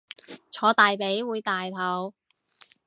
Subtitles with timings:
[0.49, 2.15] 坐大髀會大肚